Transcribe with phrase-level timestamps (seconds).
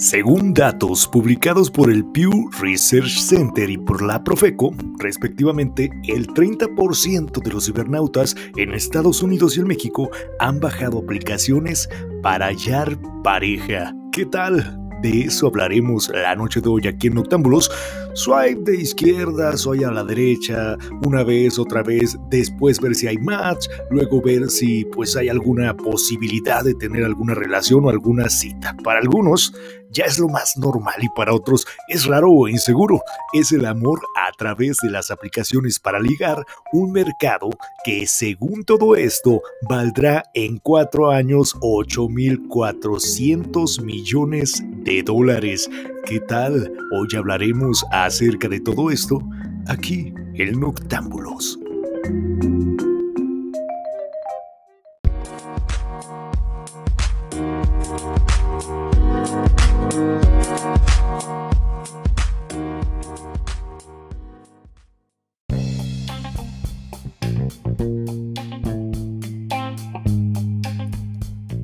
[0.00, 7.42] Según datos publicados por el Pew Research Center y por la Profeco, respectivamente, el 30%
[7.42, 10.08] de los cibernautas en Estados Unidos y en México
[10.38, 11.90] han bajado aplicaciones
[12.22, 13.94] para hallar pareja.
[14.10, 14.80] ¿Qué tal?
[15.02, 17.70] De eso hablaremos la noche de hoy aquí en Noctámbulos.
[18.12, 20.76] Swipe de izquierda, swipe a la derecha,
[21.06, 25.74] una vez, otra vez, después ver si hay match, luego ver si pues hay alguna
[25.74, 28.76] posibilidad de tener alguna relación o alguna cita.
[28.82, 29.54] Para algunos
[29.90, 33.02] ya es lo más normal y para otros es raro o inseguro.
[33.32, 37.50] Es el amor a través de las aplicaciones para ligar, un mercado
[37.84, 45.68] que según todo esto valdrá en cuatro años 8.400 millones de dólares.
[46.06, 46.72] ¿Qué tal?
[46.92, 49.20] Hoy hablaremos acerca de todo esto
[49.66, 51.58] aquí en Noctámbulos.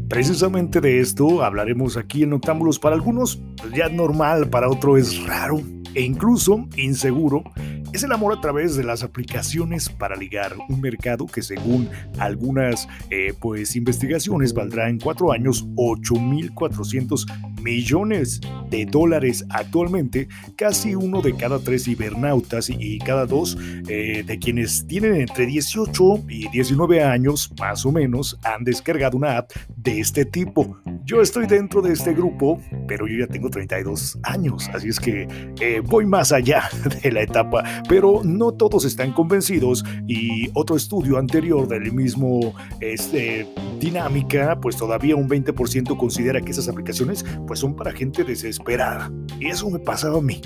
[0.08, 2.78] Precisamente de esto hablaremos aquí en Noctámbulos.
[2.78, 5.60] Para algunos pues, ya normal, para otros es raro
[5.94, 7.44] e incluso inseguro
[7.92, 12.88] es el amor a través de las aplicaciones para ligar, un mercado que según algunas
[13.10, 17.26] eh, pues, investigaciones valdrá en cuatro años 8.400
[17.62, 23.56] millones de dólares actualmente, casi uno de cada tres cibernautas y cada dos
[23.88, 29.38] eh, de quienes tienen entre 18 y 19 años, más o menos, han descargado una
[29.38, 30.78] app de este tipo.
[31.06, 35.28] Yo estoy dentro de este grupo, pero yo ya tengo 32 años, así es que
[35.60, 36.68] eh, voy más allá
[37.02, 43.46] de la etapa pero no todos están convencidos y otro estudio anterior del mismo este,
[43.78, 49.12] dinámica, pues todavía un 20% considera que esas aplicaciones pues son para gente desesperada.
[49.38, 50.40] Y eso me pasaba a mí.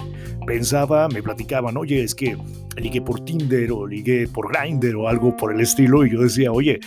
[0.46, 2.36] Pensaba, me platicaban, oye, es que
[2.76, 6.52] ligué por Tinder o ligué por Grindr o algo por el estilo y yo decía,
[6.52, 6.80] oye,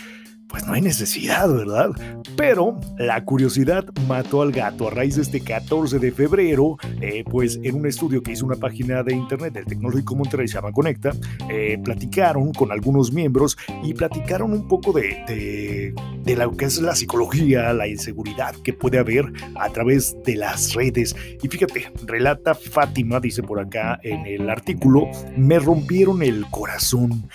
[0.54, 1.90] pues no hay necesidad, ¿verdad?
[2.36, 7.58] Pero la curiosidad mató al gato a raíz de este 14 de febrero, eh, pues
[7.64, 11.10] en un estudio que hizo una página de internet del Tecnológico Monterrey, se llama Conecta,
[11.50, 16.94] eh, platicaron con algunos miembros y platicaron un poco de, de, lo que es la
[16.94, 21.14] psicología, la inseguridad que puede haber a través de las redes.
[21.42, 27.28] Y fíjate, relata Fátima, dice por acá en el artículo, me rompieron el corazón.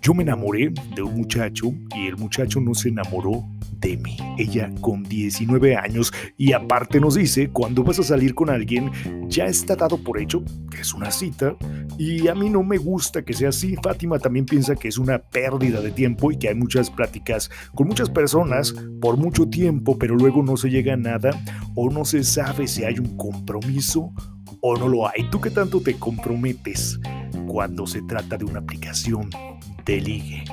[0.00, 3.44] Yo me enamoré de un muchacho y el muchacho no se enamoró
[3.80, 4.16] de mí.
[4.38, 8.90] Ella con 19 años y aparte nos dice, cuando vas a salir con alguien,
[9.28, 11.56] ya está dado por hecho que es una cita
[11.98, 13.76] y a mí no me gusta que sea así.
[13.82, 17.88] Fátima también piensa que es una pérdida de tiempo y que hay muchas pláticas con
[17.88, 18.35] muchas personas
[19.00, 21.30] por mucho tiempo, pero luego no se llega a nada
[21.74, 24.12] o no se sabe si hay un compromiso
[24.60, 25.30] o no lo hay.
[25.30, 27.00] ¿Tú qué tanto te comprometes
[27.46, 29.30] cuando se trata de una aplicación
[29.84, 30.44] de ligue?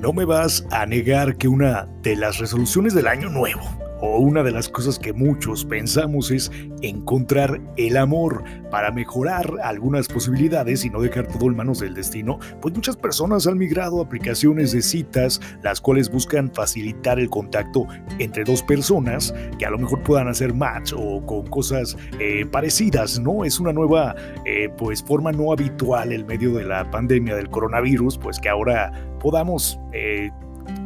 [0.00, 4.42] No me vas a negar que una de las resoluciones del año nuevo o una
[4.42, 6.50] de las cosas que muchos pensamos es
[6.82, 12.38] encontrar el amor para mejorar algunas posibilidades y no dejar todo en manos del destino,
[12.60, 17.86] pues muchas personas han migrado a aplicaciones de citas, las cuales buscan facilitar el contacto
[18.18, 23.18] entre dos personas que a lo mejor puedan hacer match o con cosas eh, parecidas,
[23.18, 23.44] ¿no?
[23.44, 24.14] Es una nueva
[24.44, 28.92] eh, pues forma no habitual en medio de la pandemia del coronavirus, pues que ahora
[29.20, 30.30] podamos eh,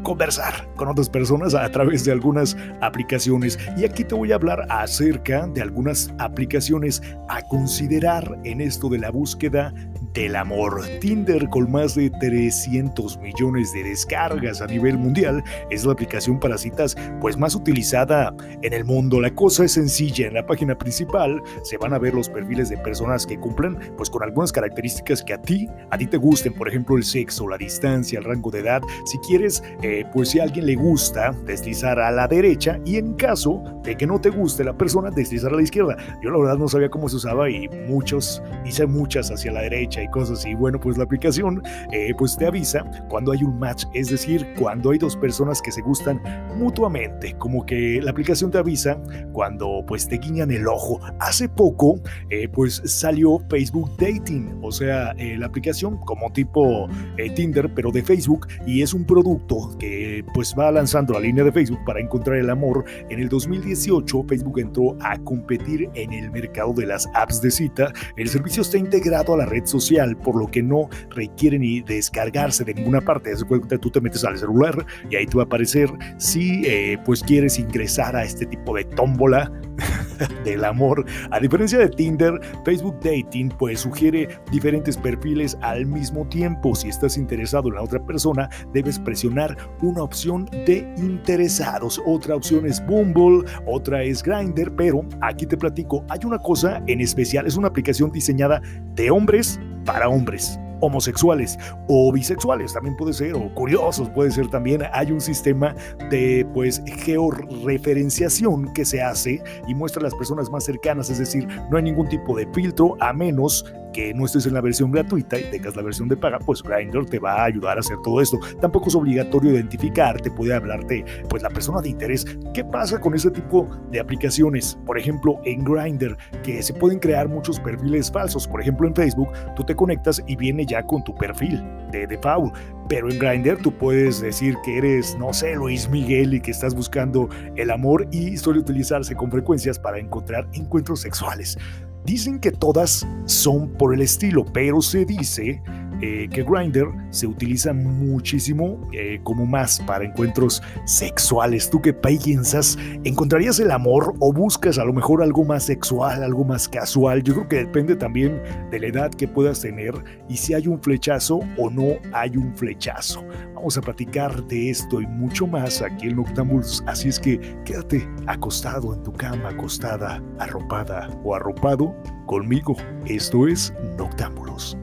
[0.02, 3.58] conversar con otras personas a través de algunas aplicaciones.
[3.76, 8.98] Y aquí te voy a hablar acerca de algunas aplicaciones a considerar en esto de
[8.98, 9.72] la búsqueda
[10.12, 10.82] del amor.
[11.00, 16.59] Tinder con más de 300 millones de descargas a nivel mundial es la aplicación para
[16.59, 19.20] citas pues más utilizada en el mundo.
[19.20, 22.76] La cosa es sencilla, en la página principal se van a ver los perfiles de
[22.78, 26.69] personas que cumplen pues con algunas características que a ti a ti te gusten, por
[26.69, 28.82] ejemplo el sexo, la distancia, el rango de edad.
[29.05, 33.14] Si quieres eh, pues si a alguien le gusta deslizar a la derecha y en
[33.14, 35.96] caso de que no te guste la persona deslizar a la izquierda.
[36.23, 40.00] Yo la verdad no sabía cómo se usaba y muchos hice muchas hacia la derecha
[40.02, 41.62] y cosas y bueno pues la aplicación
[41.93, 45.73] eh, pues te avisa cuando hay un match es decir cuando hay dos personas que
[45.73, 46.20] se gustan
[46.56, 48.99] mutuamente como que la aplicación te avisa
[49.32, 52.00] cuando pues te guiñan el ojo hace poco
[52.31, 56.88] eh, pues salió Facebook Dating o sea eh, la aplicación como tipo
[57.35, 61.53] Tinder pero de Facebook y es un producto que pues va lanzando la línea de
[61.53, 66.73] Facebook para encontrar el amor, en el 2018 Facebook entró a competir en el mercado
[66.73, 67.93] de las apps de cita.
[68.17, 69.89] El servicio está integrado a la red social,
[70.22, 73.32] por lo que no requiere ni descargarse de ninguna parte.
[73.81, 77.58] Tú te metes al celular y ahí te va a aparecer si eh, pues quieres
[77.58, 79.50] ingresar a este tipo de tómbola
[80.44, 81.04] del amor.
[81.31, 86.75] A diferencia de Tinder, Facebook Dating pues sugiere diferentes perfiles al mismo tiempo.
[86.75, 92.00] Si estás interesado en la otra persona, debes presionar una opción de interesados.
[92.06, 97.00] Otra opción es Bumble, otra es Grindr, pero aquí te platico, hay una cosa en
[97.00, 98.60] especial, es una aplicación diseñada
[98.94, 104.82] de hombres para hombres homosexuales o bisexuales, también puede ser, o curiosos, puede ser también.
[104.93, 105.75] Hay un sistema
[106.11, 111.47] de pues georreferenciación que se hace y muestra a las personas más cercanas, es decir,
[111.71, 115.38] no hay ningún tipo de filtro a menos que no estés en la versión gratuita
[115.38, 118.21] y tengas la versión de paga, pues Grindr te va a ayudar a hacer todo
[118.21, 118.38] esto.
[118.61, 122.25] Tampoco es obligatorio identificarte, puede hablarte pues la persona de interés.
[122.55, 124.79] ¿Qué pasa con ese tipo de aplicaciones?
[124.87, 128.47] Por ejemplo, en Grindr, que se pueden crear muchos perfiles falsos.
[128.47, 131.62] Por ejemplo, en Facebook, tú te conectas y viene ya con tu perfil
[131.93, 132.55] de default.
[132.88, 136.75] Pero en Grindr tú puedes decir que eres, no sé, Luis Miguel y que estás
[136.75, 141.56] buscando el amor y suele utilizarse con frecuencias para encontrar encuentros sexuales.
[142.05, 145.62] Dicen que todas son por el estilo, pero se dice
[146.02, 151.69] eh, que Grindr se utiliza muchísimo eh, como más para encuentros sexuales.
[151.70, 152.79] ¿Tú qué piensas?
[153.05, 157.23] ¿Encontrarías el amor o buscas a lo mejor algo más sexual, algo más casual?
[157.23, 159.93] Yo creo que depende también de la edad que puedas tener
[160.29, 163.25] y si hay un flechazo o no hay un flechazo.
[163.55, 168.08] Vamos a platicar de esto y mucho más aquí en Noctambulos, así es que quédate
[168.26, 171.94] acostado en tu cama, acostada, arropada o arropado
[172.26, 172.75] conmigo.
[173.06, 174.76] Esto es Noctámbulos.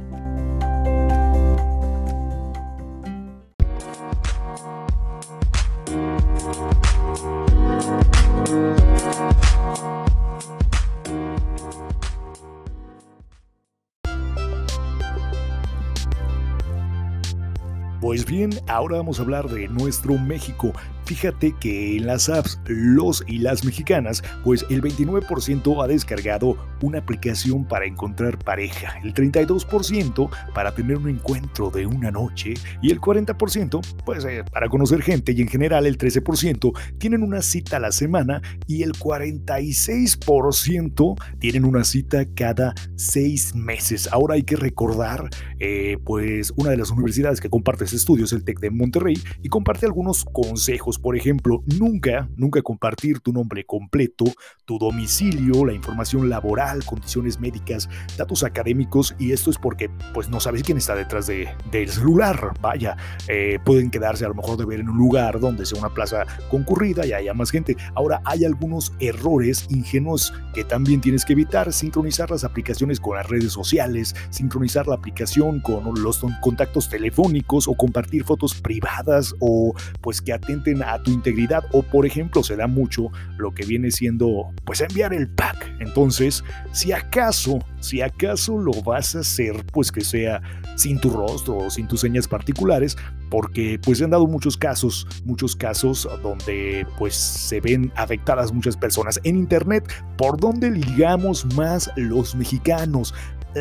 [18.28, 20.74] Bien, ahora vamos a hablar de nuestro México.
[21.08, 27.00] Fíjate que en las apps Los y las mexicanas, pues el 29% ha descargado una
[27.00, 33.00] aplicación para encontrar pareja, el 32% para tener un encuentro de una noche y el
[33.00, 37.80] 40% pues eh, para conocer gente y en general el 13% tienen una cita a
[37.80, 44.10] la semana y el 46% tienen una cita cada seis meses.
[44.12, 45.30] Ahora hay que recordar
[45.60, 49.18] eh, pues una de las universidades que comparte este estudio es el TEC de Monterrey
[49.42, 54.26] y comparte algunos consejos por ejemplo, nunca, nunca compartir tu nombre completo,
[54.66, 60.40] tu domicilio, la información laboral, condiciones médicas, datos académicos y esto es porque pues no
[60.40, 62.54] sabes quién está detrás de, del celular.
[62.62, 62.98] Vaya,
[63.28, 66.26] eh, pueden quedarse a lo mejor de ver en un lugar donde sea una plaza
[66.50, 67.78] concurrida y haya más gente.
[67.96, 73.28] Ahora hay algunos errores ingenuos que también tienes que evitar, sincronizar las aplicaciones con las
[73.28, 80.22] redes sociales, sincronizar la aplicación con los contactos telefónicos o compartir fotos privadas o pues
[80.22, 84.54] que atenten a tu integridad o por ejemplo se da mucho lo que viene siendo
[84.66, 85.76] pues enviar el pack.
[85.80, 90.42] Entonces, si acaso, si acaso lo vas a hacer pues que sea
[90.76, 92.98] sin tu rostro o sin tus señas particulares,
[93.30, 98.78] porque pues se han dado muchos casos, muchos casos donde pues se ven afectadas muchas
[98.78, 103.14] personas en internet, por donde ligamos más los mexicanos.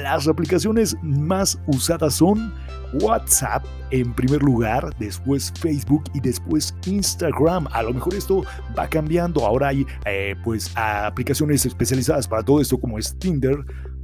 [0.02, 2.52] Las aplicaciones más usadas son
[3.00, 7.66] WhatsApp en primer lugar, después Facebook y después Instagram.
[7.72, 8.44] A lo mejor esto
[8.78, 9.46] va cambiando.
[9.46, 13.56] Ahora hay eh, pues aplicaciones especializadas para todo esto como es Tinder,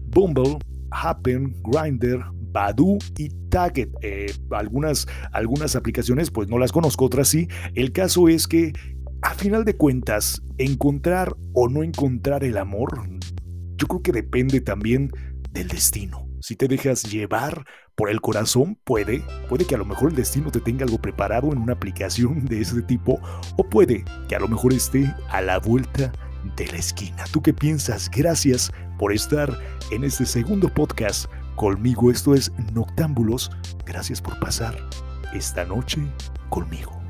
[0.08, 0.58] Bumble,
[0.92, 3.90] Happen, Grindr, Badu y Target.
[4.00, 7.48] Eh, algunas, algunas aplicaciones pues no las conozco, otras sí.
[7.74, 8.72] El caso es que
[9.20, 13.08] a final de cuentas, encontrar o no encontrar el amor,
[13.76, 15.10] yo creo que depende también
[15.52, 16.28] del destino.
[16.40, 20.50] Si te dejas llevar por el corazón, puede, puede que a lo mejor el destino
[20.50, 23.20] te tenga algo preparado en una aplicación de ese tipo,
[23.56, 26.12] o puede que a lo mejor esté a la vuelta
[26.56, 27.24] de la esquina.
[27.32, 28.10] ¿Tú qué piensas?
[28.10, 29.56] Gracias por estar
[29.90, 32.10] en este segundo podcast conmigo.
[32.10, 33.50] Esto es Noctámbulos.
[33.84, 34.76] Gracias por pasar
[35.34, 36.00] esta noche
[36.48, 37.01] conmigo.